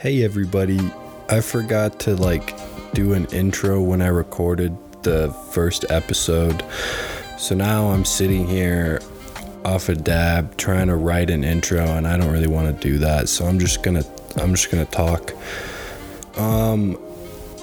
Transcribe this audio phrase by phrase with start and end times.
[0.00, 0.78] Hey everybody,
[1.28, 2.56] I forgot to like
[2.92, 6.64] do an intro when I recorded the first episode.
[7.36, 9.00] So now I'm sitting here
[9.64, 12.98] off a dab trying to write an intro and I don't really want to do
[12.98, 13.28] that.
[13.28, 14.08] So I'm just going to
[14.40, 15.32] I'm just going to talk.
[16.38, 16.96] Um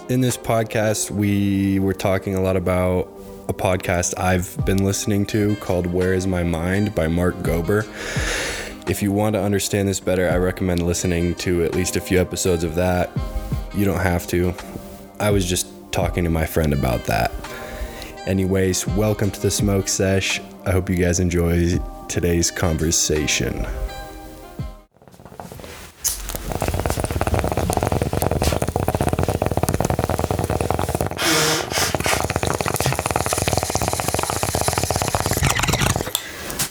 [0.09, 3.07] in this podcast we were talking a lot about
[3.47, 7.85] a podcast I've been listening to called Where is My Mind by Mark Gober.
[8.87, 12.21] If you want to understand this better, I recommend listening to at least a few
[12.21, 13.09] episodes of that.
[13.73, 14.53] You don't have to.
[15.19, 17.31] I was just talking to my friend about that.
[18.27, 20.39] Anyways, welcome to the Smoke Sesh.
[20.67, 23.65] I hope you guys enjoy today's conversation.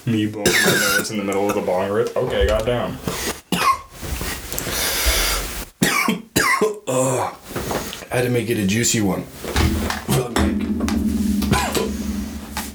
[0.07, 1.91] Me blowing my nose in the middle of the bong
[2.67, 2.91] rip.
[2.91, 2.99] Okay, got down.
[8.11, 9.23] I had to make it a juicy one.
[9.23, 10.67] For the mic.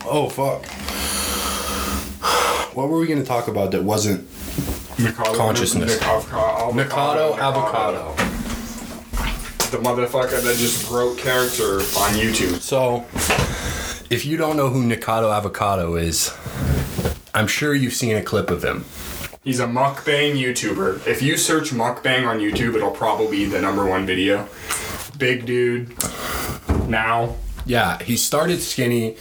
[0.05, 0.65] Oh, fuck.
[2.75, 4.27] What were we going to talk about that wasn't
[4.99, 5.99] Mikado, Consciousness.
[5.99, 8.13] Nic- Mikado avocado?
[9.71, 12.59] The motherfucker that just broke character on YouTube.
[12.59, 13.05] So,
[14.09, 16.33] if you don't know who Nikado Avocado is,
[17.33, 18.83] I'm sure you've seen a clip of him.
[19.41, 21.07] He's a mukbang YouTuber.
[21.07, 24.49] If you search mukbang on YouTube, it'll probably be the number one video.
[25.17, 25.93] Big dude.
[26.89, 27.37] Now.
[27.65, 29.15] Yeah, he started skinny.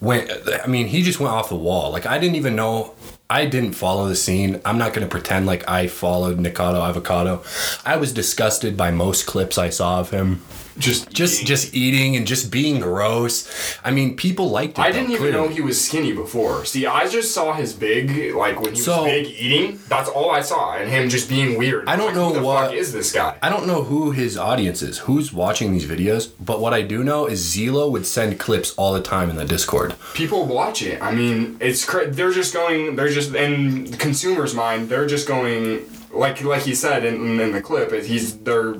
[0.00, 0.30] Went,
[0.64, 1.90] I mean, he just went off the wall.
[1.90, 2.94] Like I didn't even know.
[3.28, 4.60] I didn't follow the scene.
[4.64, 7.44] I'm not gonna pretend like I followed Nikado Avocado.
[7.84, 10.42] I was disgusted by most clips I saw of him.
[10.78, 11.46] Just Just, eating.
[11.46, 13.48] just eating and just being gross.
[13.84, 14.82] I mean, people liked it.
[14.82, 15.48] I though, didn't even clearly.
[15.48, 16.64] know he was skinny before.
[16.64, 19.78] See, I just saw his big, like when he So- was big eating.
[19.88, 21.88] That's all I saw, and him just being weird.
[21.88, 23.34] I don't Like, know who the what- fuck is this guy.
[23.42, 27.02] I don't know who his audience is, who's watching these videos, but what I do
[27.04, 29.94] know is Zelo would send clips all the time in the Discord.
[30.14, 30.98] people watch it.
[31.02, 32.96] I mean, it's cra- they're just going.
[32.96, 34.88] They're just in the consumer's mind.
[34.88, 35.82] They're just going
[36.12, 37.92] like like he said in, in the clip.
[37.92, 38.72] is He's they're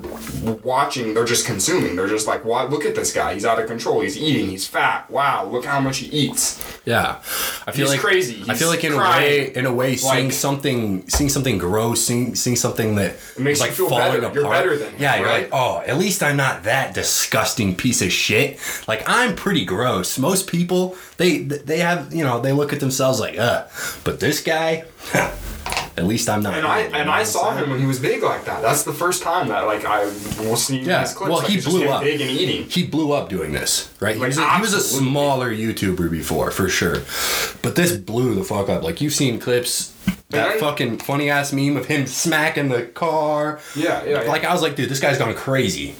[0.63, 1.13] watching.
[1.13, 1.95] They're just consuming.
[1.95, 3.33] They're just like, wow, look at this guy.
[3.33, 4.01] He's out of control.
[4.01, 4.47] He's eating.
[4.49, 5.09] He's fat.
[5.09, 6.61] Wow, look how much he eats.
[6.85, 7.17] Yeah,
[7.67, 8.43] I feel He's like crazy.
[8.49, 12.03] I feel like in a way, in a way, seeing Like- something, seeing something gross,
[12.03, 14.17] seeing seeing something that makes like you feel falling better.
[14.19, 14.35] apart.
[14.35, 15.43] You're better than him, yeah, you're right?
[15.43, 18.59] like, oh, at least I'm not that disgusting piece of shit.
[18.87, 20.17] Like I'm pretty gross.
[20.17, 23.67] Most people, they they have you know they look at themselves like, uh,
[24.03, 24.85] but this guy,
[26.01, 26.55] at least I'm not.
[26.55, 28.61] And I and I saw him when he was big like that.
[28.61, 31.29] That's the first time that like I was seeing Yeah, his clips.
[31.29, 32.01] well, like, he blew up.
[32.03, 32.67] big and eating.
[32.69, 34.15] He blew up doing this, right?
[34.15, 36.97] he, Like, was a, he was a smaller YouTuber before, for sure.
[37.61, 38.83] But this blew the fuck up.
[38.83, 39.95] Like you've seen clips,
[40.31, 43.59] that fucking funny ass meme of him smacking the car.
[43.75, 44.29] Yeah, yeah, yeah.
[44.29, 45.95] Like I was like, dude, this guy's gone crazy.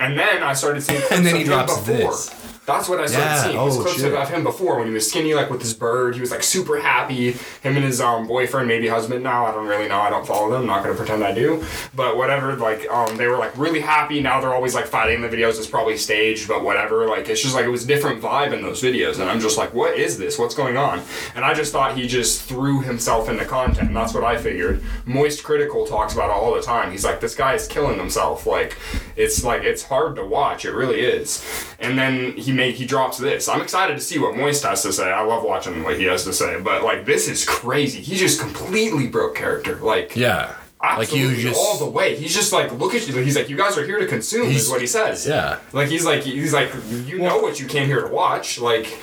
[0.00, 1.94] And then I started seeing clips And then he drops before.
[1.96, 2.45] this.
[2.66, 3.56] That's what I started Yeah, seeing.
[3.56, 4.12] was oh, clips shit.
[4.12, 6.14] of him before when he was skinny, like with his bird.
[6.16, 7.30] He was like super happy.
[7.62, 9.46] Him and his um, boyfriend, maybe husband now.
[9.46, 10.00] I don't really know.
[10.00, 10.62] I don't follow them.
[10.62, 11.64] I'm not gonna pretend I do.
[11.94, 12.56] But whatever.
[12.56, 14.20] Like um, they were like really happy.
[14.20, 15.58] Now they're always like fighting the videos.
[15.58, 17.06] It's probably staged, but whatever.
[17.06, 19.20] Like it's just like it was a different vibe in those videos.
[19.20, 20.36] And I'm just like, what is this?
[20.36, 21.02] What's going on?
[21.36, 23.86] And I just thought he just threw himself into content.
[23.88, 24.82] And that's what I figured.
[25.04, 26.90] Moist Critical talks about it all the time.
[26.90, 28.44] He's like, this guy is killing himself.
[28.44, 28.76] Like
[29.14, 30.64] it's like it's hard to watch.
[30.64, 31.44] It really is.
[31.78, 33.48] And then he made he drops this.
[33.48, 35.10] I'm excited to see what Moist has to say.
[35.10, 36.60] I love watching what he has to say.
[36.60, 38.00] But like this is crazy.
[38.00, 39.76] He just completely broke character.
[39.76, 40.54] Like Yeah.
[40.82, 42.16] Like you just all the way.
[42.16, 43.16] He's just like, look at you.
[43.16, 44.48] He's like, you guys are here to consume.
[44.48, 45.26] Is what he says.
[45.26, 45.58] Yeah.
[45.72, 46.70] Like he's like he's like
[47.06, 48.58] you know what you came here to watch.
[48.58, 48.98] Like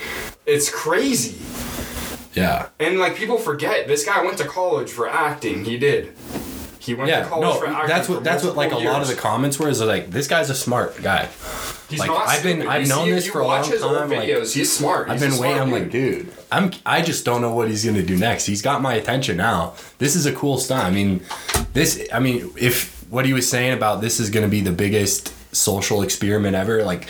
[0.46, 1.42] it's crazy.
[2.34, 2.70] Yeah.
[2.80, 5.66] And like people forget this guy went to college for acting.
[5.66, 6.14] He did.
[6.84, 7.88] He went to Yeah, college no, for acting.
[7.88, 10.50] that's what that's what like a lot of the comments were is like this guy's
[10.50, 11.30] a smart guy.
[11.90, 12.68] He's like, not I've been- stupid.
[12.74, 14.54] I've You known see, this for a long time, like, videos.
[14.54, 15.10] he's smart.
[15.10, 15.60] I've been waiting.
[15.62, 16.72] I'm like, dude, I'm.
[16.86, 18.46] I just don't know what he's gonna do next.
[18.48, 19.76] He's got my attention now.
[20.00, 20.84] This is a cool stunt.
[20.84, 21.22] I mean,
[21.74, 22.06] this.
[22.12, 26.02] I mean, if what he was saying about this is gonna be the biggest social
[26.02, 27.08] experiment ever, like,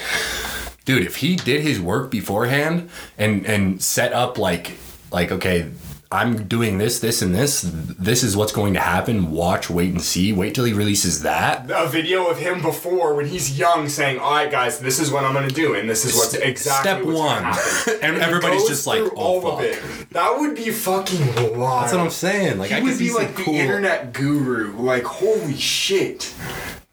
[0.86, 4.74] dude, if he did his work beforehand and and set up like
[5.12, 5.72] like okay.
[6.14, 7.62] I'm doing this, this, and this.
[7.64, 9.32] This is what's going to happen.
[9.32, 10.32] Watch, wait, and see.
[10.32, 11.72] Wait till he releases that.
[11.72, 15.24] a video of him before when he's young saying, "All right, guys, this is what
[15.26, 18.22] I'm gonna do, and this is what's exactly step what's one." gonna happen." And he
[18.22, 19.82] everybody's just like, "Oh, all of it.
[20.12, 21.84] That would be fucking wild.
[21.84, 22.60] That's what I'm saying.
[22.60, 24.78] Like He I would could be like some the internet guru.
[24.78, 26.32] Like, holy shit.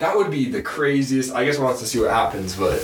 [0.00, 1.32] That would be the craziest.
[1.34, 2.80] I guess we'll have to see what happens, but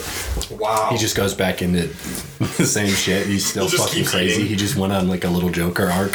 [0.50, 0.88] wow.
[0.90, 1.86] He just goes back into
[2.38, 3.26] the same shit.
[3.26, 4.34] He's still He just fucking keeps crazy.
[4.36, 4.46] eating.
[4.48, 6.12] He just went on like a little Joker arc.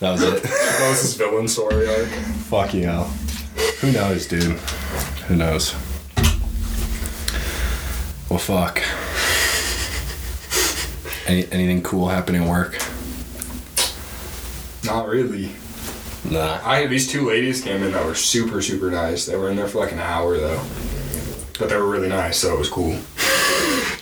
[0.00, 0.42] That was it.
[0.42, 2.08] that was his villain story arc.
[2.48, 3.04] Fuck you hell.
[3.80, 4.58] Who knows, dude?
[5.28, 5.74] Who knows?
[8.30, 8.82] Well, fuck.
[11.26, 12.78] Any, anything cool happening at work?
[14.84, 15.50] Not really.
[16.30, 16.60] Nah.
[16.64, 19.26] I these two ladies came in that were super super nice.
[19.26, 20.62] They were in there for like an hour though,
[21.58, 22.98] but they were really nice, so it was cool.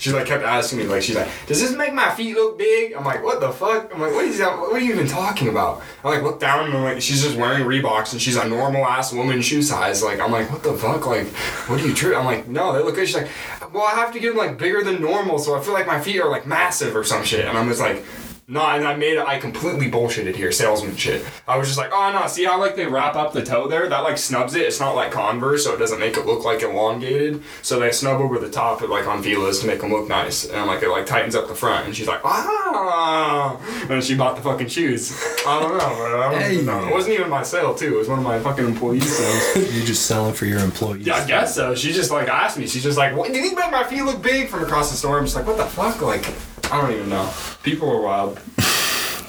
[0.02, 2.92] She like kept asking me like she's like, does this make my feet look big?
[2.92, 3.94] I'm like, what the fuck?
[3.94, 4.58] I'm like, what is that?
[4.58, 5.80] What are you even talking about?
[6.02, 8.84] I like look down and I'm like, she's just wearing Reeboks and she's a normal
[8.84, 10.02] ass woman shoe size.
[10.02, 11.06] Like I'm like, what the fuck?
[11.06, 11.28] Like,
[11.68, 12.16] what are you true?
[12.16, 13.06] I'm like, no, they look good.
[13.06, 13.28] She's like,
[13.72, 16.00] well, I have to get them like bigger than normal, so I feel like my
[16.00, 17.44] feet are like massive or some shit.
[17.46, 18.04] And I'm just like.
[18.52, 19.26] No, and I made it.
[19.26, 21.24] I completely bullshitted here, salesman shit.
[21.48, 23.88] I was just like, oh no, see how like they wrap up the toe there?
[23.88, 24.62] That like snubs it.
[24.66, 27.42] It's not like Converse, so it doesn't make it look like elongated.
[27.62, 30.44] So they snub over the top, like on Fila's, to make them look nice.
[30.44, 31.86] And like, it like tightens up the front.
[31.86, 33.56] And she's like, ah.
[33.88, 35.12] And she bought the fucking shoes.
[35.46, 36.60] I don't know, but I don't Hey.
[36.60, 36.88] know.
[36.88, 37.94] It wasn't even my sale too.
[37.94, 39.72] It was one of my fucking employees' sales.
[39.74, 41.06] You're just selling for your employees.
[41.06, 41.74] Yeah, I guess so.
[41.74, 42.66] She just like asked me.
[42.66, 43.28] She's just like, "What?
[43.32, 45.46] Do you think make my feet look big from across the store?" I'm just like,
[45.46, 46.26] "What the fuck?" Like,
[46.72, 47.30] I don't even know.
[47.62, 48.40] People are wild.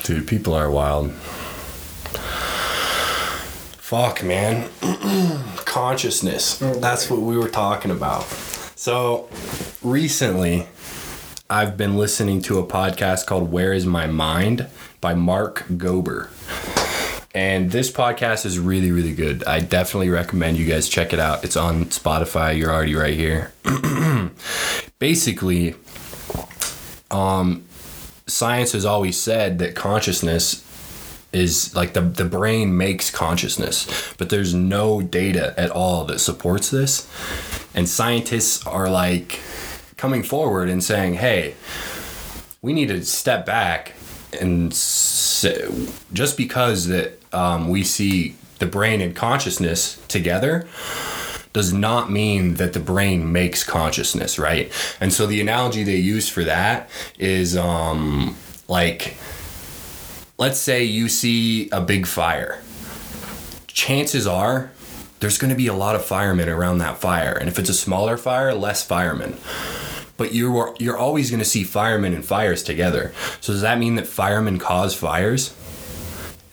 [0.05, 1.11] Dude, people are wild.
[3.81, 4.69] Fuck, man.
[5.57, 6.61] Consciousness.
[6.61, 8.23] Oh, That's what we were talking about.
[8.77, 9.27] So,
[9.81, 10.67] recently,
[11.49, 14.67] I've been listening to a podcast called Where Is My Mind
[15.01, 16.29] by Mark Gober.
[17.35, 19.43] And this podcast is really, really good.
[19.43, 21.43] I definitely recommend you guys check it out.
[21.43, 22.57] It's on Spotify.
[22.57, 23.51] You're already right here.
[24.99, 25.75] Basically,
[28.27, 30.61] science has always said that consciousness
[31.31, 36.69] is like the, the brain makes consciousness, but there's no data at all that supports
[36.69, 37.07] this.
[37.73, 39.39] And scientists are like
[39.97, 41.55] coming forward and saying, hey,
[42.61, 43.93] we need to step back
[44.39, 45.45] and s-
[46.13, 50.67] just because that um, we see the brain and consciousness together
[51.53, 54.71] does not mean that the brain makes consciousness, right?
[54.99, 56.89] And so the analogy they use for that
[57.19, 58.35] is um,
[58.67, 59.15] like,
[60.37, 62.59] let's say you see a big fire.
[63.67, 64.71] Chances are
[65.19, 67.31] there's going to be a lot of firemen around that fire.
[67.31, 69.37] And if it's a smaller fire, less firemen.
[70.17, 73.13] But you're you're always going to see firemen and fires together.
[73.39, 75.55] So does that mean that firemen cause fires?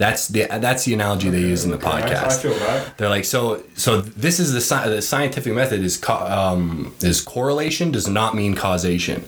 [0.00, 2.40] That's the that's the analogy they use in the I podcast.
[2.40, 2.54] feel.
[2.96, 7.20] They're like, so so this is the, sci- the scientific method is co- um, is
[7.20, 9.26] correlation does not mean causation,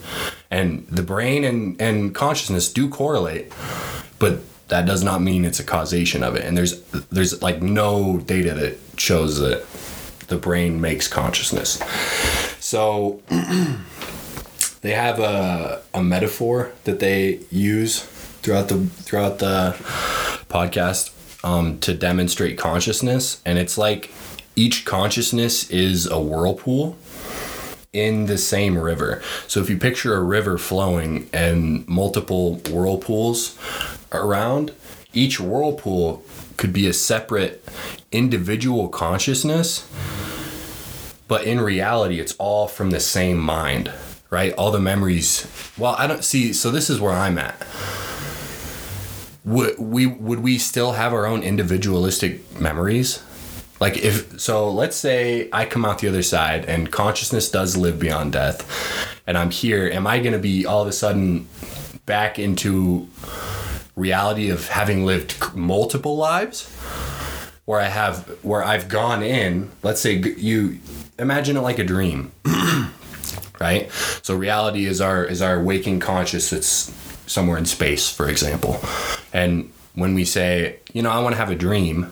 [0.50, 3.52] and the brain and and consciousness do correlate,
[4.18, 6.44] but that does not mean it's a causation of it.
[6.46, 6.80] And there's
[7.10, 9.66] there's like no data that shows that
[10.28, 11.82] the brain makes consciousness.
[12.60, 13.20] So
[14.80, 18.08] they have a a metaphor that they use
[18.40, 19.76] throughout the throughout the
[20.52, 21.10] podcast
[21.44, 24.12] um, to demonstrate consciousness, and it's like
[24.54, 26.96] each consciousness is a whirlpool
[27.92, 29.22] in the same river.
[29.48, 33.58] So if you picture a river flowing and multiple whirlpools
[34.12, 34.72] around,
[35.12, 36.22] each whirlpool
[36.56, 37.64] could be a separate
[38.10, 39.90] individual consciousness,
[41.28, 43.90] but in reality, it's all from the same mind,
[44.30, 44.52] right?
[44.54, 45.46] All the memories.
[45.76, 46.52] Well, I don't see.
[46.52, 47.56] So this is where I'm at
[49.44, 53.22] would we would we still have our own individualistic memories?
[53.80, 57.98] Like if so let's say i come out the other side and consciousness does live
[57.98, 58.64] beyond death
[59.26, 61.48] and i'm here am i going to be all of a sudden
[62.06, 63.08] back into
[63.96, 66.70] reality of having lived multiple lives?
[67.64, 70.78] Where i have where i've gone in let's say you
[71.18, 72.30] imagine it like a dream
[73.60, 73.90] right?
[74.22, 76.92] So reality is our is our waking conscious that's
[77.26, 78.80] somewhere in space for example
[79.32, 82.10] and when we say you know i want to have a dream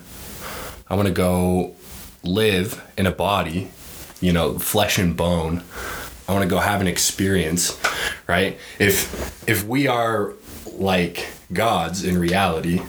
[0.88, 1.74] i want to go
[2.22, 3.70] live in a body
[4.20, 5.62] you know flesh and bone
[6.28, 7.78] i want to go have an experience
[8.30, 8.58] right?
[8.78, 10.34] If if we are
[10.72, 12.80] like gods in reality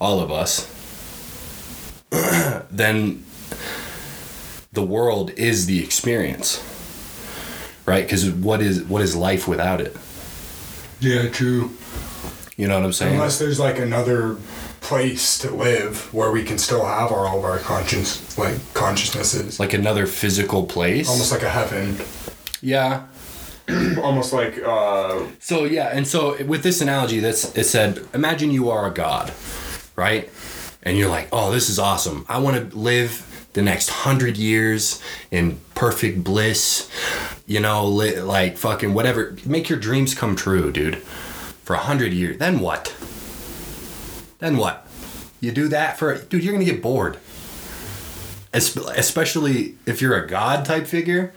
[0.00, 0.66] all of us
[2.70, 3.24] then
[4.72, 6.62] the world is the experience
[7.86, 8.04] right?
[8.04, 9.96] Because what is what is life without it?
[11.00, 11.70] Yeah, true.
[12.58, 13.14] You know what i'm saying?
[13.14, 14.36] Unless there's like another
[14.80, 19.58] place to live where we can still have our, all of our conscience, like consciousnesses,
[19.58, 21.08] like another physical place?
[21.08, 21.96] Almost like a heaven,
[22.60, 23.06] yeah.
[24.02, 28.70] Almost like uh, so yeah and so with this analogy that's it said imagine you
[28.70, 29.32] are a god
[29.94, 30.28] right?
[30.82, 32.24] And you're like oh this is awesome.
[32.28, 35.00] I want to live the next hundred years
[35.30, 36.90] in perfect bliss
[37.46, 39.36] you know li- like fucking whatever.
[39.44, 41.00] Make your dreams come true dude
[41.68, 42.94] for a hundred years then what
[44.38, 44.86] then what
[45.38, 47.18] you do that for dude you're gonna get bored
[48.52, 51.32] especially if you're a god type figure,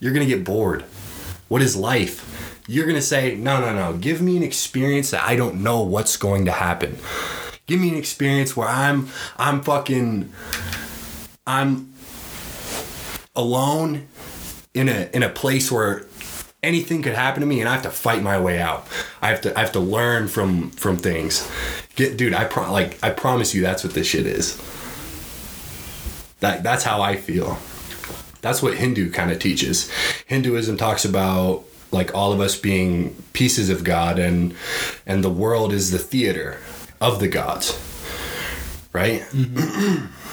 [0.00, 0.82] you're gonna get bored.
[1.48, 2.62] What is life?
[2.66, 3.96] You're gonna say, no, no, no.
[3.98, 6.98] Give me an experience that I don't know what's going to happen.
[7.66, 10.32] Give me an experience where I'm, I'm fucking,
[11.46, 11.92] I'm
[13.34, 14.06] alone
[14.74, 16.06] in a in a place where
[16.64, 18.86] anything could happen to me and I have to fight my way out.
[19.22, 21.48] I have to I have to learn from from things.
[21.94, 24.56] Get dude, I pro- like I promise you that's what this shit is.
[26.40, 27.58] That that's how I feel.
[28.40, 29.90] That's what Hindu kind of teaches.
[30.26, 34.54] Hinduism talks about like all of us being pieces of God and
[35.06, 36.58] and the world is the theater
[37.00, 37.80] of the gods.
[38.92, 39.22] Right?
[39.32, 40.06] Mm-hmm.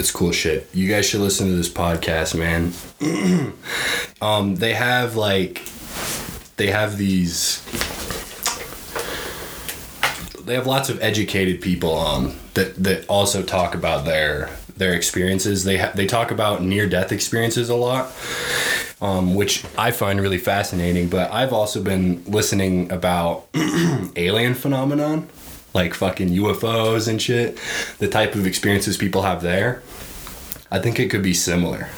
[0.00, 0.66] it's cool shit.
[0.72, 2.72] You guys should listen to this podcast, man.
[4.22, 5.62] um, they have like,
[6.56, 7.62] they have these.
[10.42, 15.64] They have lots of educated people on that that also talk about their their experiences.
[15.64, 18.10] They ha- they talk about near death experiences a lot,
[19.02, 21.08] um, which I find really fascinating.
[21.08, 23.48] But I've also been listening about
[24.16, 25.28] alien phenomenon,
[25.74, 27.58] like fucking UFOs and shit.
[27.98, 29.82] The type of experiences people have there.
[30.70, 31.88] I think it could be similar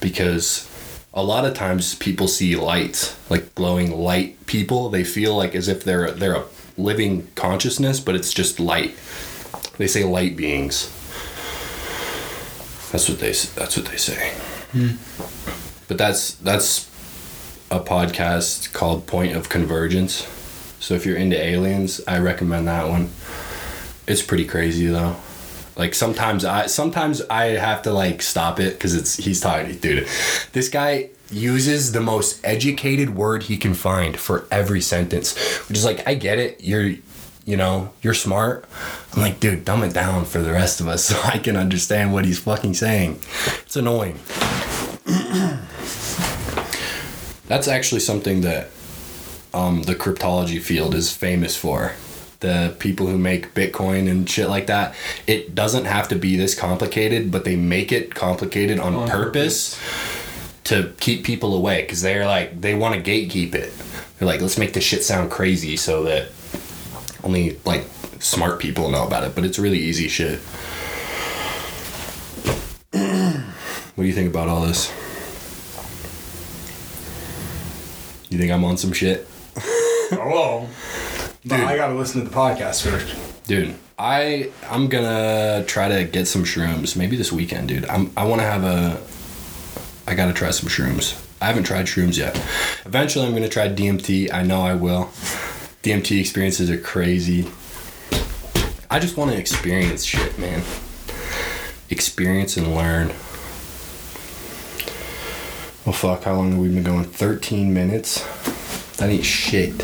[0.00, 0.68] because
[1.14, 4.88] a lot of times people see lights, like glowing light people.
[4.88, 6.44] They feel like as if they're they're a
[6.76, 8.94] living consciousness, but it's just light.
[9.78, 10.90] They say light beings.
[12.90, 14.34] That's what they that's what they say.
[14.72, 14.96] Hmm.
[15.88, 16.90] But that's that's
[17.70, 20.26] a podcast called Point of Convergence.
[20.82, 23.10] So if you're into aliens, I recommend that one.
[24.08, 25.14] It's pretty crazy though.
[25.76, 30.08] Like sometimes I sometimes I have to like stop it because it's he's talking dude.
[30.52, 35.84] This guy uses the most educated word he can find for every sentence, which is
[35.84, 36.64] like I get it.
[36.64, 36.94] You're
[37.44, 38.64] you know you're smart.
[39.14, 42.12] I'm like dude, dumb it down for the rest of us so I can understand
[42.12, 43.20] what he's fucking saying.
[43.62, 44.18] It's annoying.
[47.46, 48.68] That's actually something that
[49.54, 51.92] um, the cryptology field is famous for.
[52.40, 54.94] The people who make Bitcoin and shit like that,
[55.26, 59.80] it doesn't have to be this complicated, but they make it complicated on, On purpose,
[60.64, 63.72] to keep people away because they're like they want to gatekeep it.
[64.18, 66.28] They're like, let's make this shit sound crazy so that
[67.22, 67.84] only like
[68.18, 69.34] smart people know about it.
[69.36, 70.38] But it's really easy shit.
[72.90, 74.90] what do you think about all this?
[78.30, 79.28] You think I'm on some shit?
[80.12, 80.68] Hello.
[81.46, 81.60] But Dude.
[81.64, 83.16] I gotta listen to the podcast first.
[83.46, 87.86] Dude, I I'm gonna try to get some shrooms maybe this weekend, dude.
[87.86, 89.00] I'm I want to have a.
[90.06, 91.18] I gotta try some shrooms.
[91.40, 92.36] I haven't tried shrooms yet.
[92.84, 94.30] Eventually, I'm gonna try DMT.
[94.32, 95.06] I know I will.
[95.82, 97.48] DMT experiences are crazy.
[98.90, 100.62] I just want to experience shit, man.
[101.88, 103.08] Experience and learn.
[105.86, 106.24] Well, fuck.
[106.24, 107.04] How long have we been going?
[107.04, 108.22] 13 minutes.
[109.02, 109.74] That ain't shit.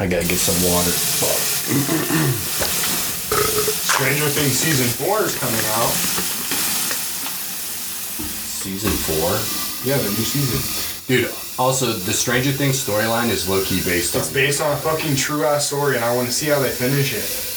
[0.00, 0.90] I gotta get some water.
[3.68, 5.92] Stranger Things season four is coming out.
[8.56, 9.36] Season four.
[9.84, 11.04] Yeah, the new season.
[11.06, 14.22] Dude, also the Stranger Things storyline is low key based on.
[14.22, 16.70] It's based on a fucking true ass story, and I want to see how they
[16.70, 17.47] finish it.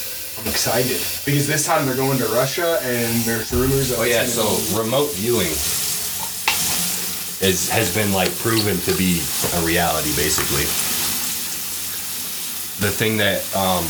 [0.41, 3.89] I'm excited because this time they're going to Russia, and there's rumors.
[3.89, 5.51] That Oh yeah, so remote viewing
[7.41, 9.21] is has been like proven to be
[9.53, 10.63] a reality basically.
[12.83, 13.85] The thing that um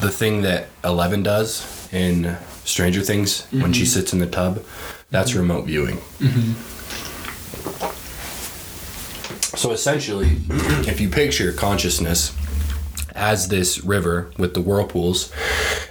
[0.00, 3.86] the thing that Eleven does in Stranger Things when she mm-hmm.
[3.88, 4.64] sits in the tub,
[5.10, 5.40] that's mm-hmm.
[5.40, 5.96] remote viewing.
[6.20, 6.52] Mm-hmm.
[9.56, 10.36] So essentially,
[10.86, 12.32] if you picture consciousness
[13.14, 15.32] as this river with the whirlpools,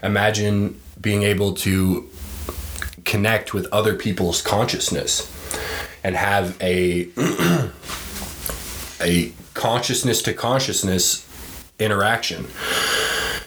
[0.02, 2.10] imagine being able to
[3.06, 5.30] connect with other people's consciousness
[6.04, 7.10] and have a
[9.02, 11.28] a consciousness to consciousness
[11.80, 12.48] interaction.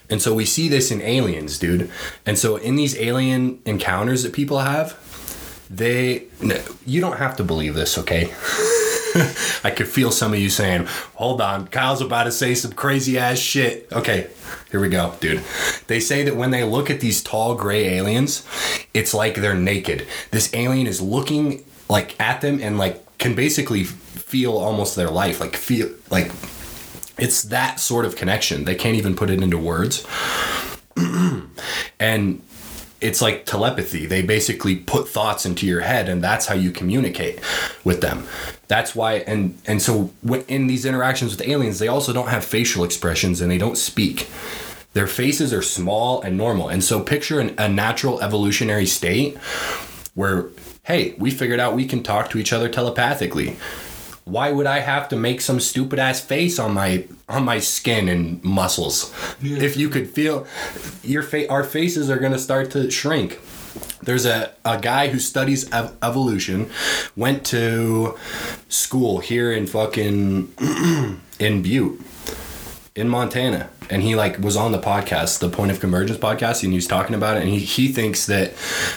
[0.09, 1.91] And so we see this in aliens, dude.
[2.25, 4.97] And so in these alien encounters that people have,
[5.69, 8.33] they no, you don't have to believe this, okay?
[9.65, 13.19] I could feel some of you saying, "Hold on, Kyle's about to say some crazy
[13.19, 14.29] ass shit." Okay,
[14.71, 15.43] here we go, dude.
[15.87, 18.47] They say that when they look at these tall gray aliens,
[18.93, 20.07] it's like they're naked.
[20.31, 25.41] This alien is looking like at them and like can basically feel almost their life,
[25.41, 26.31] like feel like
[27.19, 28.65] it's that sort of connection.
[28.65, 30.07] They can't even put it into words.
[31.99, 32.43] and
[33.01, 34.07] it's like telepathy.
[34.07, 37.41] They basically put thoughts into your head, and that's how you communicate
[37.85, 38.27] with them.
[38.69, 42.45] That's why, and and so when, in these interactions with aliens, they also don't have
[42.45, 44.29] facial expressions and they don't speak.
[44.93, 49.37] Their faces are small and normal, and so picture an, a natural evolutionary state
[50.15, 50.47] where,
[50.85, 53.57] hey, we figured out we can talk to each other telepathically.
[54.25, 58.09] Why would I have to make some stupid ass face on my on my skin
[58.09, 59.15] and muscles?
[59.41, 60.47] If you could feel
[61.05, 63.39] your face our faces are gonna start to shrink
[64.03, 66.71] there's a, a guy who studies ev- evolution
[67.17, 68.17] went to
[68.69, 70.53] school here in fucking
[71.39, 72.01] in butte
[72.95, 76.73] in montana and he like was on the podcast the point of convergence podcast and
[76.73, 78.53] he was talking about it and he, he thinks that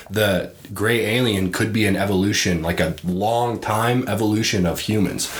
[0.10, 5.34] the gray alien could be an evolution like a long time evolution of humans.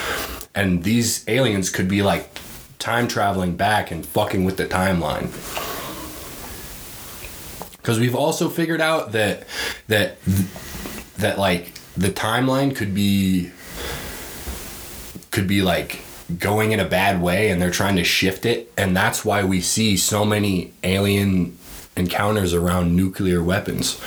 [0.56, 2.30] And these aliens could be like
[2.80, 5.30] time traveling back and fucking with the timeline
[7.90, 9.48] because we've also figured out that
[9.88, 10.22] that
[11.18, 13.50] that like the timeline could be
[15.32, 16.04] could be like
[16.38, 18.72] going in a bad way and they're trying to shift it.
[18.78, 21.58] And that's why we see so many alien
[21.98, 24.00] encounters around nuclear weapons.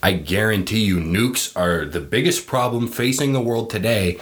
[0.00, 4.20] I guarantee you nukes are the biggest problem facing the world today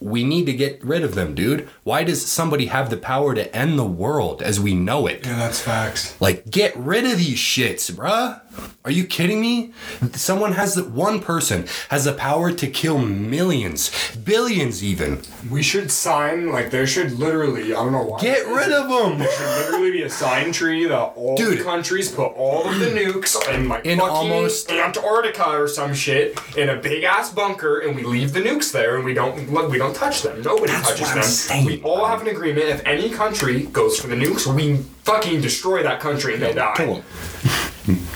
[0.00, 3.54] we need to get rid of them dude why does somebody have the power to
[3.56, 6.14] end the world as we know it Yeah, that's facts.
[6.20, 8.40] like, get rid of these shits, bruh.
[8.84, 9.72] Are you kidding me?
[10.12, 13.90] Someone has the one person has the power to kill millions,
[14.24, 15.20] billions even.
[15.50, 18.20] We should sign like there should literally I don't know why.
[18.20, 19.18] Get rid of them.
[19.18, 21.64] There should literally be a sign tree that all Dude.
[21.64, 26.38] countries put all of the nukes in like In fucking almost- Antarctica or some shit
[26.56, 29.36] in a big ass bunker, and we leave the nukes there, and we don't
[29.70, 30.40] we don't touch them.
[30.42, 31.24] Nobody That's touches what I'm them.
[31.24, 32.66] saying, we all have an agreement.
[32.68, 36.74] If any country goes for the nukes, we fucking destroy that country and they die.
[36.76, 37.02] Kill
[37.88, 38.06] 'em.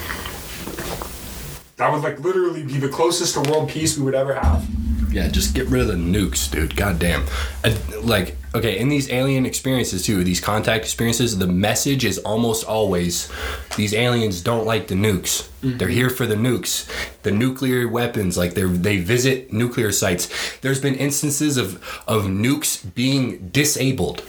[1.80, 4.68] That would like literally be the closest to world peace we would ever have.
[5.10, 6.76] Yeah, just get rid of the nukes, dude.
[6.76, 7.24] Goddamn.
[7.64, 12.66] Uh, like, okay, in these alien experiences too, these contact experiences, the message is almost
[12.66, 13.32] always
[13.78, 15.48] these aliens don't like the nukes.
[15.62, 16.86] They're here for the nukes,
[17.22, 18.36] the nuclear weapons.
[18.36, 20.28] Like they they visit nuclear sites.
[20.58, 24.22] There's been instances of of nukes being disabled.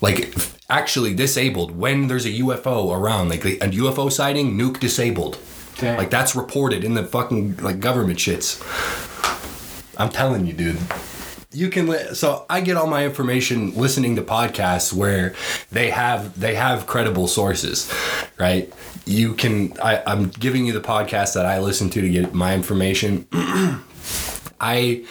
[0.00, 0.34] Like
[0.68, 3.28] actually disabled when there's a UFO around.
[3.28, 5.38] Like a UFO sighting, nuke disabled.
[5.78, 5.96] Damn.
[5.98, 8.60] Like that's reported in the fucking like government shits.
[9.98, 10.78] I'm telling you, dude.
[11.54, 15.34] You can li- so I get all my information listening to podcasts where
[15.70, 17.92] they have they have credible sources,
[18.38, 18.72] right?
[19.04, 22.54] You can I, I'm giving you the podcast that I listen to to get my
[22.54, 23.26] information.
[24.60, 25.04] I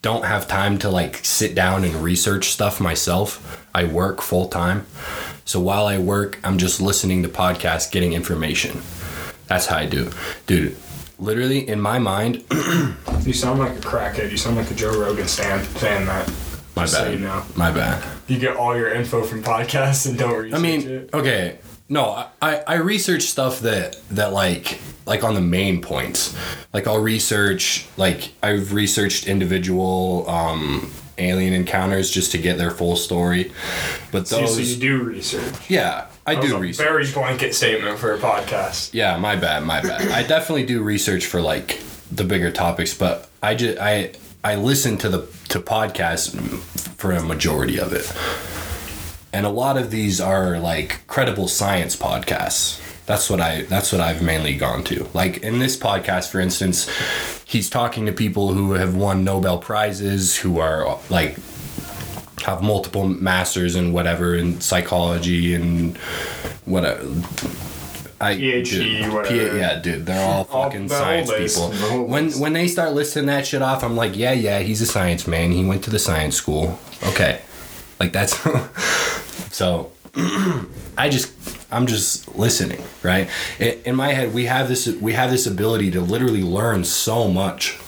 [0.00, 3.68] don't have time to like sit down and research stuff myself.
[3.74, 4.86] I work full time.
[5.44, 8.80] So while I work, I'm just listening to podcasts, getting information.
[9.52, 10.10] That's how I do.
[10.46, 10.74] Dude,
[11.18, 12.42] literally in my mind,
[13.22, 14.30] You sound like a crackhead.
[14.30, 16.26] You sound like a Joe Rogan stand saying that.
[16.74, 17.12] my Just so bad.
[17.12, 17.44] you know.
[17.54, 18.02] My bad.
[18.28, 21.10] You get all your info from podcasts and don't research I mean, it.
[21.12, 21.58] okay.
[21.90, 26.34] No, I, I research stuff that that like like on the main points.
[26.72, 32.96] Like I'll research like I've researched individual um alien encounters just to get their full
[32.96, 33.52] story.
[34.10, 35.70] But those so you do research.
[35.70, 36.86] Yeah, I That do a research.
[36.86, 38.94] Very blanket statement for a podcast.
[38.94, 40.08] Yeah, my bad, my bad.
[40.10, 44.12] I definitely do research for like the bigger topics, but I just I
[44.44, 46.36] I listen to the to podcasts
[46.96, 48.12] for a majority of it.
[49.32, 52.78] And a lot of these are like credible science podcasts.
[53.06, 55.08] That's what I that's what I've mainly gone to.
[55.12, 56.88] Like in this podcast for instance,
[57.44, 61.36] he's talking to people who have won Nobel prizes, who are like
[62.42, 65.96] have multiple masters in whatever in psychology and
[66.64, 67.14] whatever uh,
[68.20, 68.64] I, PhD,
[69.02, 69.56] dude, whatever.
[69.58, 72.06] yeah, dude, they're all All fucking the science oldest, people.
[72.06, 75.26] When when they start listing that shit off, I'm like, yeah, yeah, he's a science
[75.26, 75.50] man.
[75.50, 76.78] He went to the science school.
[77.02, 77.40] Okay,
[77.98, 78.36] like that's
[79.52, 79.90] so.
[80.14, 81.32] I just
[81.72, 83.28] I'm just listening, right?
[83.58, 87.78] In, my head, we have this we have this ability to literally learn so much.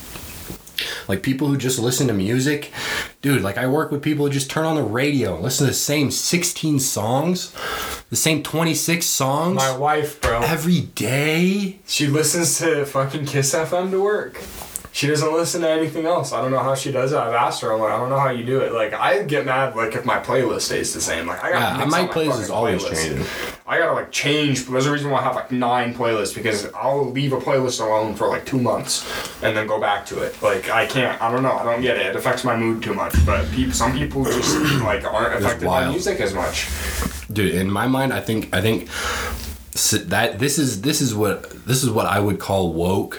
[1.06, 2.72] Like people who just listen to music,
[3.20, 3.42] dude.
[3.42, 5.76] Like I work with people who just turn on the radio, and listen to the
[5.76, 7.54] same 16 songs,
[8.10, 11.78] the same 26 songs My wife, bro, every day.
[11.86, 14.42] she listens to fucking Kiss FM to work.
[14.94, 16.32] She doesn't listen to anything else.
[16.32, 17.16] I don't know how she does it.
[17.18, 17.72] I've asked her.
[17.72, 18.72] I'm like, I don't know how you do it.
[18.72, 21.26] Like, I get mad like if my playlist stays the same.
[21.26, 23.26] Like, I got Yeah, my playlist is always changing.
[23.66, 24.66] I gotta like change.
[24.66, 28.14] There's a reason why I have like nine playlists because I'll leave a playlist alone
[28.14, 29.04] for like two months
[29.42, 30.40] and then go back to it.
[30.40, 31.20] Like, I can't.
[31.20, 31.54] I don't know.
[31.54, 32.06] I don't get it.
[32.06, 33.14] It affects my mood too much.
[33.26, 36.68] But people, some people just like aren't affected by music as much.
[37.32, 38.86] dude in my mind i think i think
[40.08, 43.18] that this is this is what this is what i would call woke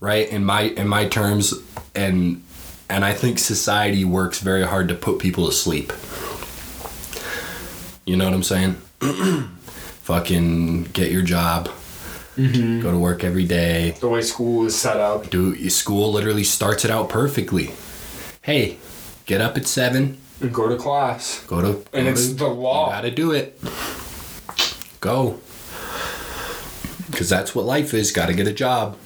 [0.00, 0.28] right?
[0.28, 1.54] In my in my terms,
[1.94, 2.42] and
[2.88, 5.92] and I think society works very hard to put people to sleep.
[8.06, 8.74] You know what I'm saying?
[10.02, 11.68] Fucking get your job.
[12.36, 12.80] Mm-hmm.
[12.80, 13.92] Go to work every day.
[14.00, 15.30] The way school is set up.
[15.30, 17.70] Do school literally starts it out perfectly.
[18.42, 18.78] Hey,
[19.26, 20.16] get up at seven.
[20.40, 21.44] And go to class.
[21.46, 22.86] Go to And go it's to- the law.
[22.86, 23.60] You gotta do it.
[25.00, 25.38] Go.
[27.12, 28.10] Cause that's what life is.
[28.12, 28.96] Gotta get a job.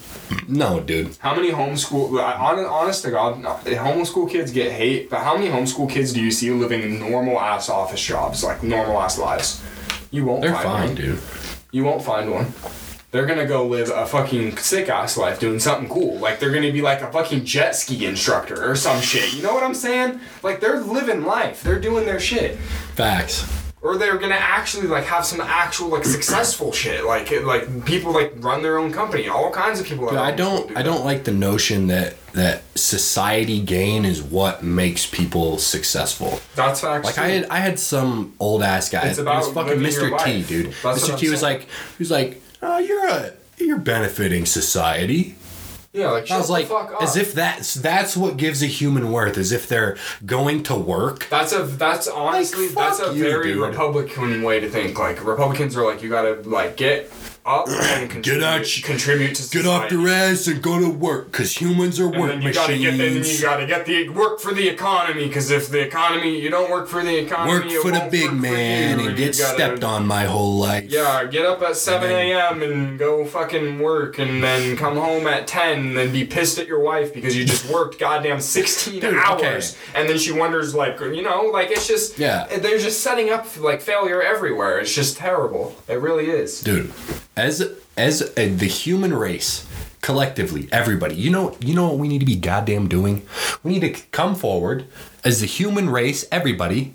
[0.48, 1.16] No, dude.
[1.18, 2.18] How many homeschool,
[2.70, 6.50] honest to God, homeschool kids get hate, but how many homeschool kids do you see
[6.50, 9.62] living normal ass office jobs, like normal ass lives?
[10.10, 10.94] You won't They're find fine, one.
[10.94, 11.18] dude.
[11.72, 12.52] You won't find one.
[13.10, 16.18] They're gonna go live a fucking sick ass life doing something cool.
[16.18, 19.32] Like they're gonna be like a fucking jet ski instructor or some shit.
[19.34, 20.18] You know what I'm saying?
[20.42, 21.62] Like they're living life.
[21.62, 22.56] They're doing their shit.
[22.96, 23.44] Facts.
[23.84, 27.04] Or they're gonna actually like have some actual like successful shit.
[27.04, 29.28] Like like people like run their own company.
[29.28, 30.06] All kinds of people.
[30.06, 34.64] But I don't do I don't like the notion that that society gain is what
[34.64, 36.40] makes people successful.
[36.56, 37.04] That's facts.
[37.04, 37.20] Like too.
[37.20, 39.06] I had I had some old ass guy.
[39.08, 40.24] It's It about was fucking Mr.
[40.24, 40.72] T, dude.
[40.82, 41.18] That's Mr.
[41.18, 41.58] T was saying.
[41.58, 45.36] like he was like, oh, you're a you're benefiting society.
[45.94, 46.68] Yeah, like I was like,
[47.00, 51.28] as if that's that's what gives a human worth, as if they're going to work.
[51.30, 53.62] That's a that's honestly Like, that's a you, very dude.
[53.62, 54.98] Republican way to think.
[54.98, 57.12] Like Republicans are like you gotta like get
[57.46, 59.64] up and contribute, out- contribute to society.
[59.64, 62.52] Get off your ass and go to work, cause humans are and work then you
[62.52, 66.40] gotta get then you gotta get the work for the economy because if the economy
[66.40, 69.54] you don't work for the economy Work for the big man you, and get gotta-
[69.54, 70.84] stepped on my whole life.
[70.88, 72.62] Yeah, get up at 7 a.m.
[72.62, 76.66] and go fucking work and then come home at 10 and then be pissed at
[76.66, 79.40] your wife because you just worked goddamn 16 Dude, hours.
[79.40, 80.00] okay.
[80.00, 82.46] And then she wonders, like, you know, like it's just, Yeah.
[82.46, 84.78] they're just setting up like failure everywhere.
[84.78, 85.76] It's just terrible.
[85.88, 86.60] It really is.
[86.60, 86.92] dude
[87.36, 89.66] as as a, the human race
[90.00, 93.26] collectively everybody you know you know what we need to be goddamn doing?
[93.62, 94.86] We need to come forward
[95.24, 96.94] as the human race everybody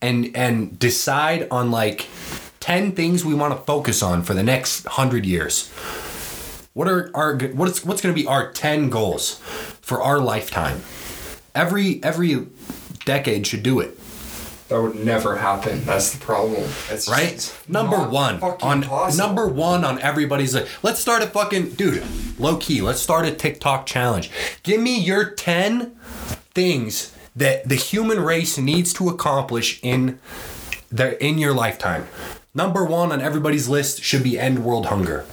[0.00, 2.08] and and decide on like
[2.60, 5.70] 10 things we want to focus on for the next 100 years.
[6.74, 9.38] What are our what's what's going to be our 10 goals
[9.80, 10.82] for our lifetime?
[11.54, 12.46] Every every
[13.04, 13.98] decade should do it
[14.68, 15.84] That would never happen.
[15.84, 16.68] That's the problem.
[16.90, 17.56] It's right?
[17.68, 19.26] Number one on possible.
[19.26, 22.04] number one on everybody's like, let's start a fucking dude,
[22.38, 22.82] low key.
[22.82, 24.30] Let's start a TikTok challenge.
[24.64, 25.96] Give me your ten
[26.52, 30.18] things that the human race needs to accomplish in
[30.90, 32.08] their in your lifetime.
[32.56, 35.26] Number one on everybody's list should be end world hunger.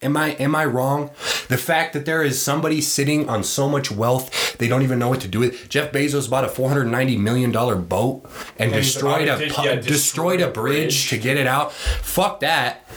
[0.00, 1.10] Am I am I wrong?
[1.48, 5.10] The fact that there is somebody sitting on so much wealth they don't even know
[5.10, 5.68] what to do with.
[5.68, 8.24] Jeff Bezos bought a 490 million dollar boat
[8.58, 11.72] and, he's destroyed a yeah, destroyed a bridge to get it out.
[11.72, 12.88] Fuck that,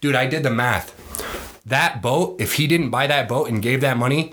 [0.00, 0.16] dude.
[0.16, 0.96] I did the math.
[1.64, 4.32] That boat, if he didn't buy that boat and gave that money,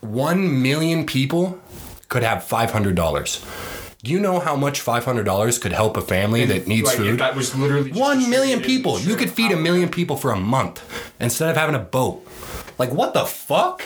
[0.00, 1.60] one million people
[2.08, 3.44] could have five hundred dollars.
[4.04, 6.96] Do you know how much five hundred dollars could help a family that needs if
[6.96, 7.20] food?
[7.20, 8.98] that was literally One million people.
[8.98, 10.82] You could feed a million people for a month
[11.20, 12.26] instead of having a boat.
[12.78, 13.82] Like what the fuck?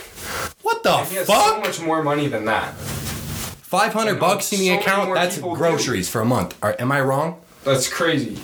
[0.62, 2.72] What the He has so much more money than that.
[2.74, 5.12] Five hundred bucks in the so account.
[5.14, 5.58] That's people do.
[5.58, 6.56] groceries for a month.
[6.62, 7.38] Are, am I wrong?
[7.64, 8.36] That's crazy.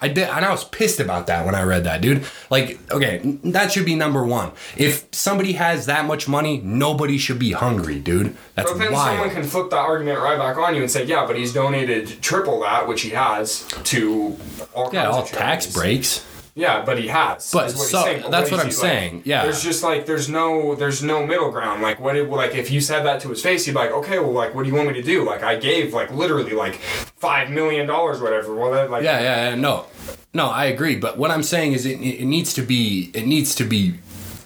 [0.00, 2.24] I did, and I was pissed about that when I read that, dude.
[2.50, 4.52] Like, okay, that should be number one.
[4.76, 8.36] If somebody has that much money, nobody should be hungry, dude.
[8.54, 11.26] That's But then someone can flip that argument right back on you and say, yeah,
[11.26, 14.36] but he's donated triple that, which he has, to
[14.74, 16.24] all Yeah, all of tax breaks.
[16.58, 17.50] Yeah, but he has.
[17.52, 18.22] But what he's so- saying.
[18.22, 19.42] But that's what what I'm he, like, saying, yeah.
[19.44, 21.82] There's just like there's no there's no middle ground.
[21.82, 24.18] Like what it like if you said that to his face, he'd be like, okay,
[24.18, 25.24] well like what do you want me to do?
[25.24, 28.54] Like I gave like literally like five million dollars, whatever.
[28.54, 29.86] Well, that like Yeah, yeah, yeah, no,
[30.34, 30.96] no, I agree.
[30.96, 33.94] But what I'm saying is, it, it needs to be, it needs to be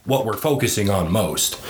[0.05, 1.61] what we're focusing on most,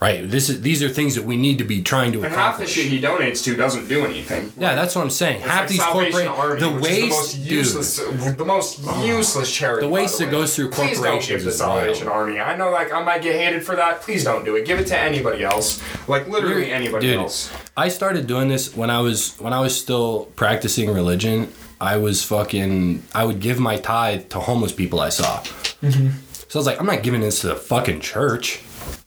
[0.00, 0.28] right?
[0.28, 2.36] This is these are things that we need to be trying to accomplish.
[2.36, 4.52] And half the shit he donates to doesn't do anything.
[4.58, 5.38] Yeah, that's what I'm saying.
[5.38, 7.50] It's Half like these corporate Army, the waste, the most dude.
[7.50, 7.96] useless,
[8.36, 9.86] the most useless charity.
[9.86, 10.98] The waste that goes through corporations.
[11.00, 11.52] Please don't give the.
[11.56, 12.38] Salvation Army.
[12.38, 14.00] I know, like I might get hated for that.
[14.02, 14.66] Please don't do it.
[14.66, 15.82] Give it to anybody else.
[16.08, 17.52] Like literally anybody Dude, else.
[17.76, 21.52] I started doing this when I was when I was still practicing religion.
[21.80, 23.02] I was fucking.
[23.14, 25.40] I would give my tithe to homeless people I saw.
[25.82, 26.08] Mm-hmm.
[26.48, 28.60] So I was like, I'm not giving this to the fucking church.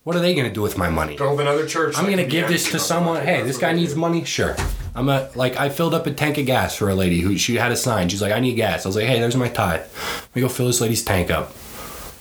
[0.03, 1.17] What are they gonna do with my money?
[1.17, 1.95] Build another church.
[1.97, 3.23] I'm gonna give this to someone.
[3.23, 4.23] Hey, this guy needs money.
[4.23, 4.55] Sure.
[4.95, 7.55] I'm a like I filled up a tank of gas for a lady who she
[7.55, 8.09] had a sign.
[8.09, 8.85] She's like, I need gas.
[8.85, 9.81] I was like, Hey, there's my tithe.
[9.81, 11.53] Let me go fill this lady's tank up.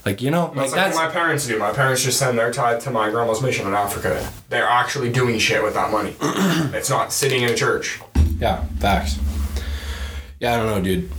[0.04, 1.58] Like you know, like That's like that's what my parents do.
[1.58, 4.30] My parents just send their tithe to my grandma's mission in Africa.
[4.48, 6.14] They're actually doing shit with that money.
[6.76, 8.00] it's not sitting in a church.
[8.38, 9.18] Yeah, facts.
[10.40, 11.10] Yeah, I don't know, dude.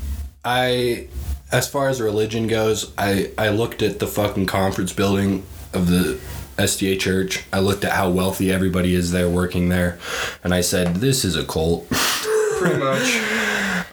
[0.45, 1.07] I,
[1.51, 6.19] as far as religion goes, I I looked at the fucking conference building of the
[6.57, 7.43] SDA church.
[7.53, 9.97] I looked at how wealthy everybody is there working there,
[10.43, 13.21] and I said, "This is a cult." Pretty much.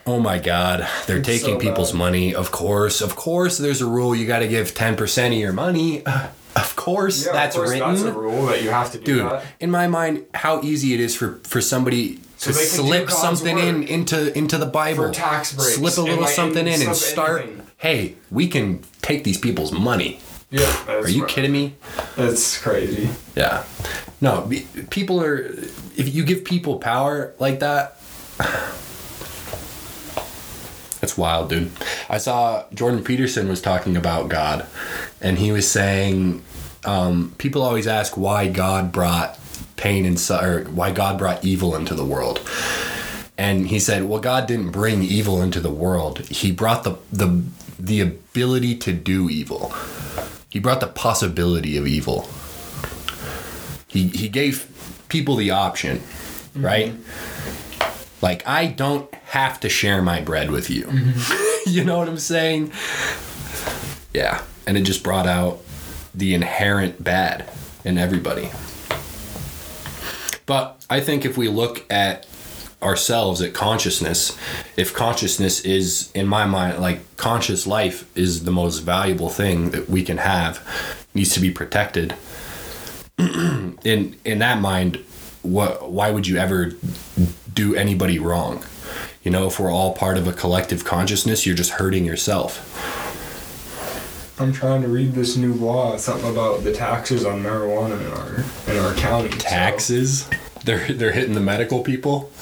[0.08, 1.98] Oh my God, they're It's taking so people's bad.
[1.98, 2.32] money.
[2.32, 4.14] Of course, of course, there's a rule.
[4.14, 6.02] You got to give ten percent of your money.
[6.56, 7.88] Of course, Yeah, that's of course, written.
[7.94, 9.44] That's a rule that you have to do Dude, that.
[9.60, 12.82] in my mind, how easy it is for for somebody So to they can do
[12.86, 16.80] slip something in into into the Bible, For tax breaks slip a little something in
[16.80, 17.42] and start.
[17.42, 17.66] anything.
[17.76, 20.18] Hey, we can take these people's money.
[20.50, 20.84] Yeah.
[20.88, 21.74] Are you kidding me?
[22.16, 23.10] That's crazy.
[23.34, 23.64] Yeah.
[24.20, 24.50] No,
[24.90, 25.38] people are.
[25.96, 27.96] If you give people power like that,
[31.02, 31.70] it's wild, dude.
[32.08, 34.66] I saw Jordan Peterson was talking about God,
[35.20, 36.42] and he was saying
[36.84, 39.38] um, people always ask why God brought
[39.76, 42.40] pain and su- or why God brought evil into the world.
[43.36, 46.20] And he said, "Well, God didn't bring evil into the world.
[46.20, 47.42] He brought the the
[47.78, 49.74] the ability to do evil.
[50.48, 52.28] He brought the possibility of evil.
[53.88, 54.68] He he gave
[55.08, 56.64] people the option, mm-hmm.
[56.64, 56.94] right?
[58.22, 60.84] Like I don't have to share my bread with you.
[60.84, 61.70] Mm-hmm.
[61.70, 62.72] you know what I'm saying?
[64.14, 65.60] Yeah, and it just brought out
[66.14, 67.48] the inherent bad
[67.84, 68.50] in everybody.
[70.46, 72.26] But I think if we look at
[72.82, 74.36] ourselves at consciousness,
[74.76, 79.88] if consciousness is in my mind like conscious life is the most valuable thing that
[79.88, 80.60] we can have,
[81.14, 82.14] needs to be protected.
[83.18, 84.96] in in that mind,
[85.42, 86.72] what why would you ever
[87.52, 88.62] do anybody wrong?
[89.22, 92.62] You know, if we're all part of a collective consciousness, you're just hurting yourself.
[94.38, 95.96] I'm trying to read this new law.
[95.96, 99.30] Something about the taxes on marijuana in our in our county.
[99.30, 100.28] so- Taxes?
[100.66, 102.32] They're they're hitting the medical people.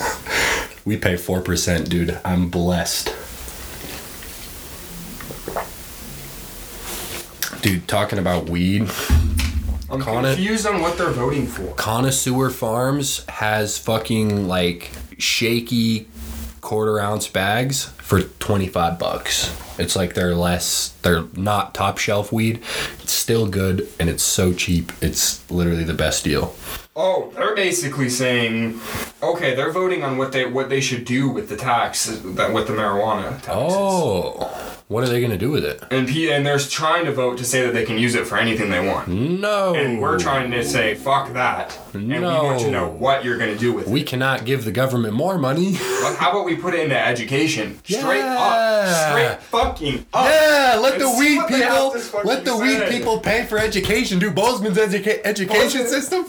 [0.87, 2.19] We pay four percent, dude.
[2.25, 3.15] I'm blessed.
[7.61, 8.91] Dude, talking about weed,
[9.91, 11.75] I'm confused on what they're voting for.
[11.75, 16.09] Connoisseur Farms has fucking like shaky
[16.63, 19.57] quarter ounce bags for 25 bucks.
[19.79, 22.61] It's like they're less, they're not top shelf weed.
[23.03, 24.93] It's still good and it's so cheap.
[25.01, 26.55] It's literally the best deal.
[26.95, 28.79] Oh, they're basically saying,
[29.21, 32.69] okay, they're voting on what they what they should do with the tax that with
[32.69, 33.49] the marijuana taxes.
[33.53, 35.83] Oh, what are they gonna do with it?
[35.91, 38.37] And P- and they're trying to vote to say that they can use it for
[38.39, 39.09] anything they want.
[39.09, 39.75] No.
[39.75, 41.77] And we're trying to say fuck that.
[41.95, 43.91] And we want to know what you're gonna do with it.
[43.91, 45.73] We cannot give the government more money.
[45.73, 47.81] Like, how about we put it into education?
[47.99, 48.39] Straight Yeah.
[48.39, 49.11] up.
[49.11, 50.25] Straight fucking up.
[50.27, 53.59] Yeah, let And the weed what they have people let the weed people pay for
[53.59, 54.19] education.
[54.19, 56.25] Do Bozeman's educa- education Bozeman- system?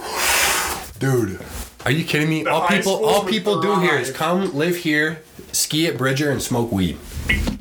[1.00, 1.40] Dude,
[1.86, 2.44] are you kidding me?
[2.44, 6.42] The all people all people do here is come live here, ski at Bridger and
[6.42, 6.98] smoke weed.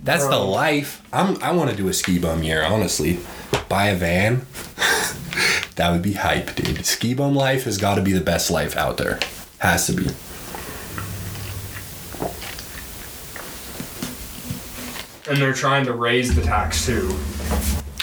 [0.03, 1.01] That's the life.
[1.13, 3.19] I'm I want to do a ski bum year, honestly.
[3.69, 4.47] Buy a van.
[5.77, 6.85] that would be hype, dude.
[6.87, 9.19] Ski bum life has got to be the best life out there.
[9.59, 10.07] Has to be.
[15.27, 17.09] And they're trying to raise the tax too.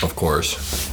[0.01, 0.89] Of course.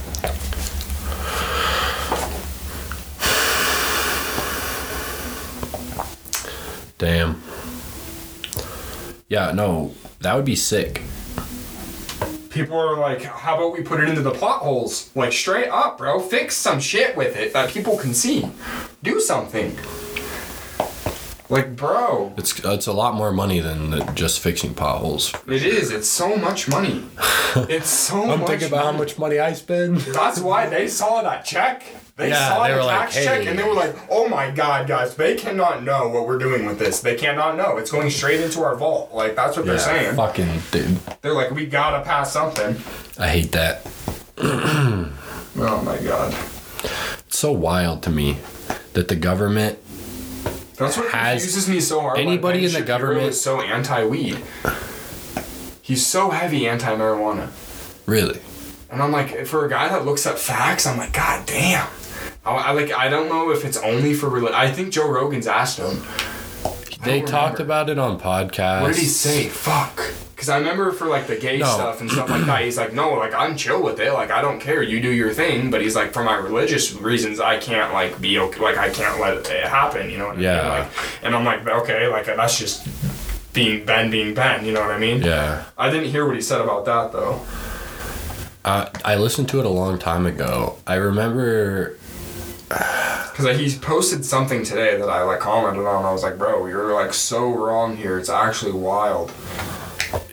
[6.99, 7.41] Damn.
[9.29, 11.01] Yeah, no, that would be sick.
[12.49, 15.09] People are like, how about we put it into the potholes?
[15.15, 16.19] Like, straight up, bro.
[16.19, 18.51] Fix some shit with it that people can see.
[19.01, 19.77] Do something.
[21.51, 25.33] Like, bro, It's it's a lot more money than the, just fixing potholes.
[25.47, 25.89] it is.
[25.91, 27.03] It's so much money.
[27.67, 28.33] It's so much money.
[28.33, 29.97] I'm much thinking about how much money I spend.
[30.01, 31.81] That's why they saw that check.
[32.15, 34.29] They Yeah, saw they the were like, tax check "Hey." and they were like, oh
[34.29, 37.01] my god, guys, they cannot know what we're doing with this.
[37.01, 37.77] They cannot know.
[37.77, 39.11] It's going straight into our vault.
[39.15, 40.15] Like, that's what they're saying.
[40.15, 40.97] fucking dude.
[41.23, 42.75] They're like, we gotta pass something.
[43.17, 43.81] I hate that.
[45.61, 46.33] Oh my god.
[47.27, 48.37] It's so wild to me
[48.93, 49.79] that the government
[50.79, 52.17] That's what Has confuses me so hard.
[52.19, 54.37] anybody in the Shapiro government- is so anti-weed.
[55.81, 57.49] He's so heavy anti-marijuana,
[58.05, 58.39] really
[58.91, 61.87] and I'm like, for a guy that looks up facts, I'm like, god damn.
[62.45, 64.27] I, I like, I don't know if it's only for.
[64.29, 66.01] Reli- I think Joe Rogan's asked him.
[67.03, 67.63] they talked remember.
[67.63, 68.81] about it on podcast.
[68.81, 69.47] What did he say?
[69.49, 70.08] Fuck.
[70.39, 71.65] Because I remember for like the gay No.
[71.65, 74.13] stuff and stuff like that, he's like, no, like I'm chill with it.
[74.13, 74.81] Like I don't care.
[74.81, 75.69] You do your thing.
[75.69, 78.61] But he's like, for my religious reasons, I can't like be okay.
[78.61, 80.09] Like I can't let it happen.
[80.09, 80.43] You know what I mean?
[80.45, 80.69] Yeah.
[80.69, 80.91] Like,
[81.23, 82.87] and I'm like, okay, like that's just
[83.51, 84.63] being Ben being Ben.
[84.65, 85.21] You know what I mean?
[85.23, 85.65] Yeah.
[85.77, 87.41] I didn't hear what he said about that though.
[88.63, 90.77] Uh, I listened to it a long time ago.
[90.87, 91.97] I remember
[92.69, 96.05] Because he posted something today that I like commented on.
[96.05, 98.19] I was like, bro, you're like so wrong here.
[98.19, 99.31] It's actually wild.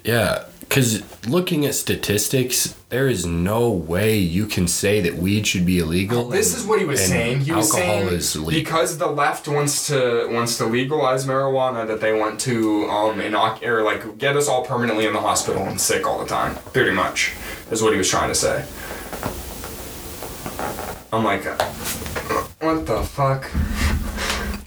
[0.04, 5.64] Yeah, Because looking at statistics, there is no way you can say that weed should
[5.66, 6.28] be illegal.
[6.28, 7.40] This is what he was saying.
[7.40, 12.12] He was alcohol saying because the left wants to wants to legalize marijuana that they
[12.18, 16.06] want to um inoc- or like get us all permanently in the hospital and sick
[16.06, 16.54] all the time.
[16.72, 17.32] Pretty much
[17.70, 18.64] is what he was trying to say.
[21.12, 21.44] I'm like,
[22.66, 23.44] what the fuck?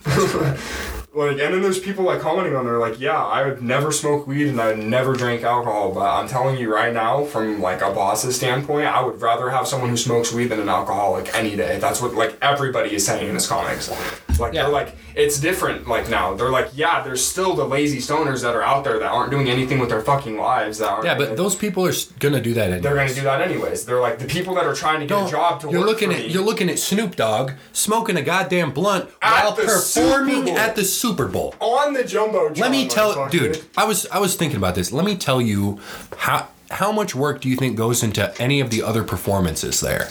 [1.14, 4.26] like, and then there's people like commenting on there like, yeah, I would never smoke
[4.26, 7.82] weed and I would never drink alcohol, but I'm telling you right now, from like
[7.82, 11.58] a boss's standpoint, I would rather have someone who smokes weed than an alcoholic any
[11.58, 11.78] day.
[11.78, 13.90] That's what like everybody is saying in his comics.
[14.40, 14.64] Like Yeah.
[14.64, 15.88] they're like, it's different.
[15.88, 19.12] Like now, they're like, yeah, there's still the lazy stoners that are out there that
[19.12, 20.78] aren't doing anything with their fucking lives.
[20.80, 22.80] That aren't yeah, but those people are gonna do that anyway.
[22.82, 23.86] they're gonna do that anyways.
[23.86, 26.12] They're like the people that are trying to get a job to you're work looking
[26.14, 26.28] at me.
[26.28, 31.28] you're looking at Snoop Dogg smoking a goddamn blunt At while performing at the Super
[31.28, 31.56] Bowl.
[31.60, 32.50] on the jumbo.
[32.54, 33.64] Let me tell, dude.
[33.78, 34.92] I was I was thinking about this.
[34.92, 35.80] Let me tell you
[36.18, 40.08] how how much work do you think goes into any of the other performances there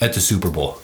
[0.00, 0.78] at the Super Bowl?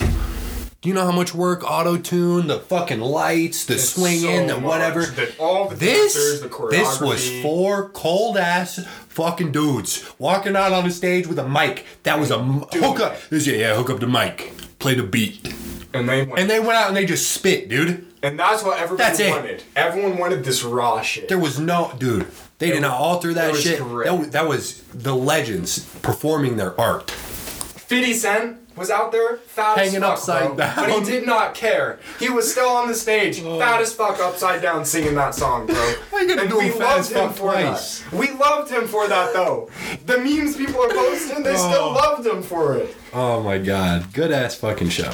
[0.81, 5.07] Do you know how much work auto tune, the fucking lights, the swinging, the whatever?
[5.07, 11.37] the This this was four cold ass fucking dudes walking out on the stage with
[11.41, 11.85] a mic.
[12.05, 13.21] That was a hook up.
[13.29, 15.53] This yeah, yeah, hook up the mic, play the beat,
[15.93, 18.07] and they went, and they went out and they just spit, dude.
[18.23, 19.31] and that's what everybody That's it.
[19.33, 19.64] wanted.
[19.75, 21.29] Everyone wanted this raw shit.
[21.29, 22.29] There was no dude.
[22.61, 23.79] They did not alter that it shit.
[23.81, 27.11] That was, that was the legends performing their art.
[27.11, 30.57] 50 Cent was out there, fat Hanging as fuck, upside bro.
[30.57, 30.77] down.
[30.77, 31.99] but he did not care.
[32.19, 33.59] He was still on the stage, oh.
[33.59, 35.75] fat as fuck, upside down, singing that song, bro.
[36.11, 38.01] Why you gonna and do we loved him for twice?
[38.03, 38.12] that.
[38.12, 39.71] We loved him for that, though.
[40.07, 41.93] The memes people are posting, they still Oh.
[41.95, 42.95] loved him for it.
[43.12, 45.11] Oh my god, good ass fucking show.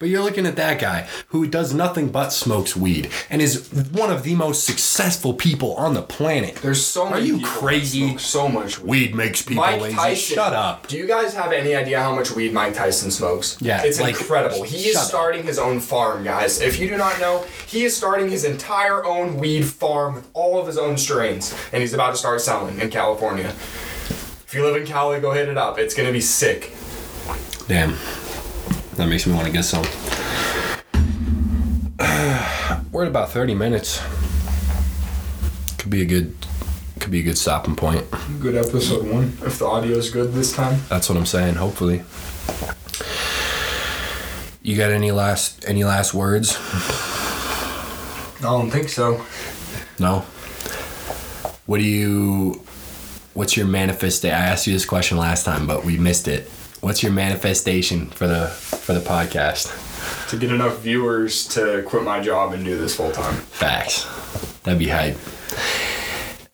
[0.00, 4.10] But you're looking at that guy who does nothing but smokes weed and is one
[4.10, 6.56] of the most successful people on the planet.
[6.56, 8.16] There's so Are many you people that crazy?
[8.16, 8.88] so much weed.
[9.10, 9.96] Weed makes people Mike lazy.
[9.96, 10.34] Tyson.
[10.36, 10.86] Shut up.
[10.86, 13.58] Do you guys have any idea how much weed Mike Tyson smokes?
[13.60, 14.62] Yeah, It's like, incredible.
[14.62, 15.08] He is shut up.
[15.08, 16.62] starting his own farm, guys.
[16.62, 20.58] If you do not know, he is starting his entire own weed farm with all
[20.58, 23.48] of his own strains, and he's about to start selling in California.
[23.48, 25.78] If you live in Cali, go hit it up.
[25.78, 26.72] It's gonna be sick.
[27.68, 27.94] Damn.
[28.96, 29.84] That makes me want to get some.
[32.92, 34.02] We're at about 30 minutes.
[35.78, 36.34] Could be a good
[36.98, 38.04] could be a good stopping point.
[38.40, 39.36] Good episode one.
[39.42, 40.80] If the audio is good this time.
[40.90, 42.02] That's what I'm saying, hopefully.
[44.62, 46.58] You got any last any last words?
[46.58, 49.24] I don't think so.
[49.98, 50.20] No.
[51.64, 52.62] What do you
[53.34, 54.30] what's your manifest day?
[54.32, 56.50] I asked you this question last time, but we missed it.
[56.80, 60.28] What's your manifestation for the for the podcast?
[60.30, 63.34] To get enough viewers to quit my job and do this full time.
[63.34, 64.04] Facts.
[64.62, 65.18] That'd be hype.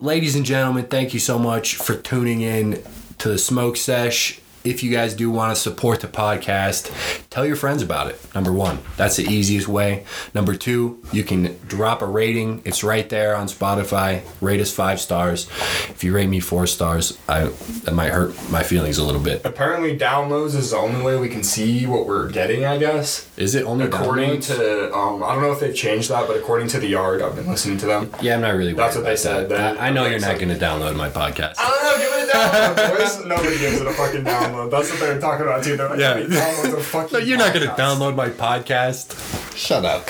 [0.01, 2.83] Ladies and gentlemen, thank you so much for tuning in
[3.19, 4.41] to the Smoke Sesh.
[4.67, 6.91] If you guys do want to support the podcast,
[7.31, 8.21] tell your friends about it.
[8.35, 10.05] Number one, that's the easiest way.
[10.35, 12.63] Number two, you can drop a rating.
[12.65, 14.23] It's right there on Spotify.
[14.41, 15.49] Rate us five stars.
[15.89, 17.45] If you rate me four stars, I
[17.85, 19.45] that might hurt my feelings a little bit.
[19.45, 22.65] Apparently, downloads is the only way we can see what we're getting.
[22.65, 23.31] I guess.
[23.37, 24.57] Is it only According downloads?
[24.57, 27.37] to, um, I don't know if they've changed that, but according to the Yard, I've
[27.37, 28.11] been listening to them.
[28.21, 28.73] Yeah, I'm not really.
[28.73, 29.49] That's what they said.
[29.51, 29.79] that.
[29.79, 31.55] I, I know you're not going to download my podcast.
[31.59, 33.25] I don't know, give it download, boys.
[33.27, 34.71] Nobody gives it a fucking download.
[34.71, 35.77] That's what they're talking about too.
[35.77, 36.15] They're like, Yeah.
[36.15, 37.13] "Hey, download fucking.
[37.19, 39.57] No, you're not gonna podcast." download my podcast.
[39.57, 40.09] Shut up.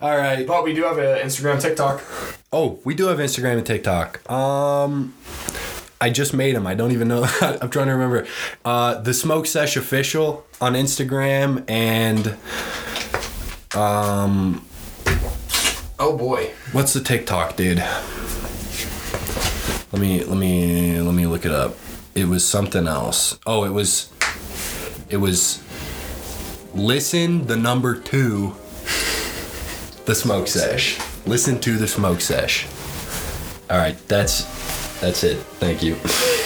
[0.00, 0.46] All right.
[0.46, 2.02] But we do have an Instagram, TikTok.
[2.52, 4.30] Oh, we do have Instagram and TikTok.
[4.30, 5.14] Um,
[6.00, 6.66] I just made them.
[6.66, 7.24] I don't even know.
[7.40, 8.26] I'm trying to remember.
[8.64, 12.36] Uh, the Smoke Sesh official on Instagram and
[13.74, 14.64] um,
[15.98, 16.50] Oh boy.
[16.72, 17.82] what's the TikTok, dude?
[19.96, 21.74] Let me let me let me look it up.
[22.14, 23.38] It was something else.
[23.46, 24.12] Oh, it was
[25.08, 25.62] it was
[26.74, 28.54] listen the number two
[30.04, 30.98] the smoke sesh.
[31.24, 32.66] Listen to the smoke sesh.
[33.70, 34.44] All right, that's
[35.00, 35.38] that's it.
[35.60, 35.96] Thank you.